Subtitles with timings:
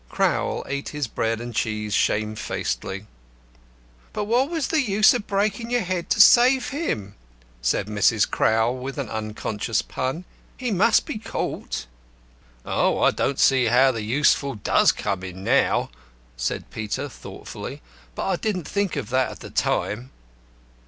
[0.09, 3.05] Crowl ate his bread and cheese shamefacedly.
[4.13, 7.13] "But what was the use of breaking your head to save him?"
[7.61, 8.27] said Mrs.
[8.27, 10.25] Crowl, with an unconscious pun.
[10.57, 11.85] "He must be caught."
[12.65, 15.91] "Ah, I don't see how the Useful does come in, now,"
[16.35, 17.83] said Peter, thoughtfully.
[18.15, 20.09] "But I didn't think of that at the time."